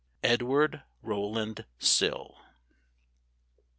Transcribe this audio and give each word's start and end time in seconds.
EDWARD 0.23 0.81
ROWLAND 1.03 1.63
SILL. 1.77 2.35